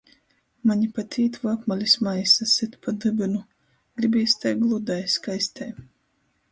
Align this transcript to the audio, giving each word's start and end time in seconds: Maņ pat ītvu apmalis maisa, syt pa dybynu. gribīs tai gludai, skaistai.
Maņ 0.69 0.79
pat 0.95 1.17
ītvu 1.23 1.49
apmalis 1.51 1.93
maisa, 2.07 2.47
syt 2.55 2.79
pa 2.87 2.97
dybynu. 3.05 3.43
gribīs 4.01 4.37
tai 4.43 4.57
gludai, 4.65 4.99
skaistai. 5.19 5.71